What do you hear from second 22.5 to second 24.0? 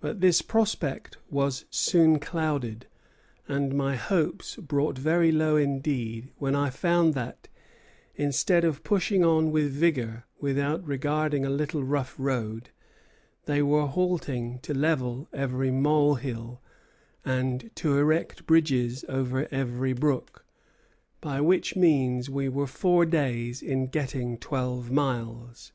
four days in